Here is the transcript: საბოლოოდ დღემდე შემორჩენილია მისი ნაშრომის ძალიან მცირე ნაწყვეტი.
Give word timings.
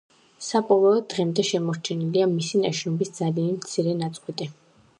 საბოლოოდ 0.45 1.03
დღემდე 1.13 1.43
შემორჩენილია 1.49 2.29
მისი 2.33 2.63
ნაშრომის 2.63 3.13
ძალიან 3.21 3.53
მცირე 3.61 3.97
ნაწყვეტი. 4.03 4.49